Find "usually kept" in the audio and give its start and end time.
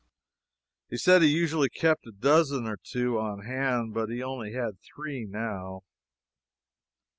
1.27-2.07